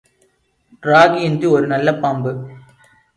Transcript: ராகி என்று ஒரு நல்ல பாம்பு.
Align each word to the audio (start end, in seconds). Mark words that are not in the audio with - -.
ராகி 0.83 1.19
என்று 1.21 1.51
ஒரு 1.51 1.67
நல்ல 1.67 1.93
பாம்பு. 1.95 2.31